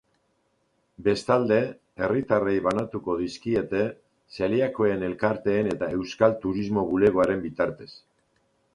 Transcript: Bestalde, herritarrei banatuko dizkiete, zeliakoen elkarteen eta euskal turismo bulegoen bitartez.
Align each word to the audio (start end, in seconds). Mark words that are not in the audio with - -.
Bestalde, 1.07 1.59
herritarrei 2.05 2.55
banatuko 2.69 3.19
dizkiete, 3.21 3.83
zeliakoen 4.39 5.07
elkarteen 5.11 5.73
eta 5.77 5.93
euskal 6.01 6.39
turismo 6.47 6.91
bulegoen 6.93 7.49
bitartez. 7.49 7.95